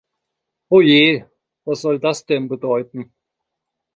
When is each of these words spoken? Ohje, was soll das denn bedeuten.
Ohje, 0.71 1.29
was 1.63 1.81
soll 1.81 1.99
das 1.99 2.25
denn 2.25 2.47
bedeuten. 2.47 3.13